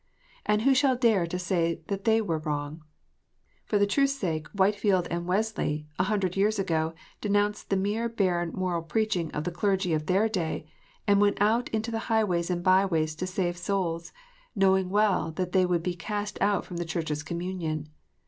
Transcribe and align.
And 0.47 0.63
who 0.63 0.73
shall 0.73 0.95
dare 0.95 1.27
to 1.27 1.37
say 1.37 1.83
that 1.85 2.05
they 2.05 2.21
were 2.21 2.39
wrong 2.39 2.77
1 2.77 2.81
For 3.67 3.77
the 3.77 3.85
truth 3.85 4.09
s 4.09 4.15
sake, 4.15 4.47
Whitefield 4.47 5.07
and 5.11 5.27
Wesley, 5.27 5.85
a 5.99 6.05
hundred 6.05 6.35
years 6.35 6.57
ago, 6.57 6.95
denounced 7.21 7.69
the 7.69 7.75
mere 7.75 8.09
barren 8.09 8.51
moral 8.51 8.81
preaching 8.81 9.29
of 9.29 9.43
the 9.43 9.51
clergy 9.51 9.93
of 9.93 10.07
their 10.07 10.27
day, 10.27 10.67
and 11.05 11.21
went 11.21 11.39
out 11.39 11.69
into 11.69 11.91
the 11.91 11.99
highways 12.09 12.49
and 12.49 12.63
byways 12.63 13.13
to 13.13 13.27
save 13.27 13.57
souls, 13.57 14.11
knowing 14.55 14.89
well 14.89 15.29
that 15.33 15.51
they 15.51 15.67
would 15.67 15.83
be 15.83 15.93
cast 15.93 16.41
out 16.41 16.65
from 16.65 16.77
the 16.77 16.85
Church 16.85 17.11
s 17.11 17.21
communion. 17.21 17.87